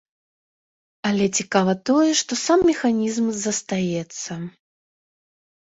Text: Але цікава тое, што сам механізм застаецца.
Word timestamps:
Але 1.09 1.25
цікава 1.43 1.75
тое, 1.89 2.09
што 2.21 2.33
сам 2.45 2.59
механізм 2.71 3.25
застаецца. 3.45 4.33